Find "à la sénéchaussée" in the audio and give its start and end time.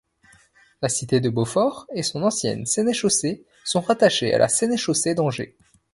4.33-5.13